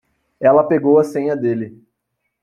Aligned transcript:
Ela 0.39 0.63
pegou 0.67 0.97
a 0.97 1.03
senha 1.03 1.35
dele. 1.35 1.79